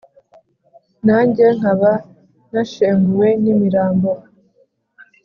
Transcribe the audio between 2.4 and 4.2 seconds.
nashenguwe n' imirambo,